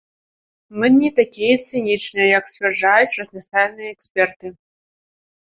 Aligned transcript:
Мы 0.79 0.87
не 0.99 1.09
такія 1.19 1.55
цынічныя, 1.65 2.25
як 2.37 2.43
сцвярджаюць 2.53 3.17
разнастайныя 3.21 3.89
эксперты. 3.99 4.47